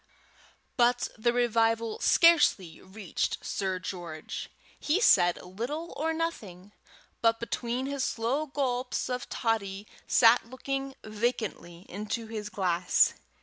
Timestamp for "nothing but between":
6.11-7.85